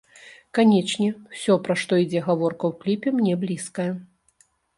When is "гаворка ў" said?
2.29-2.81